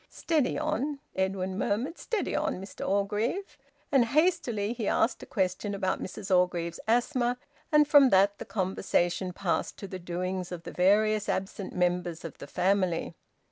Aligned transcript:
"Steady 0.09 0.57
on!" 0.57 0.99
Edwin 1.15 1.59
murmured. 1.59 1.99
"Steady 1.99 2.35
on, 2.35 2.59
Mr 2.59 2.89
Orgreave!" 2.89 3.55
And 3.91 4.05
hastily 4.05 4.73
he 4.73 4.87
asked 4.87 5.21
a 5.21 5.27
question 5.27 5.75
about 5.75 6.01
Mrs 6.01 6.35
Orgreave's 6.35 6.79
asthma; 6.87 7.37
and 7.71 7.87
from 7.87 8.09
that 8.09 8.39
the 8.39 8.45
conversation 8.45 9.31
passed 9.31 9.77
to 9.77 9.87
the 9.87 9.99
doings 9.99 10.51
of 10.51 10.63
the 10.63 10.71
various 10.73 11.29
absent 11.29 11.75
members 11.75 12.25
of 12.25 12.39
the 12.39 12.47
family. 12.47 13.13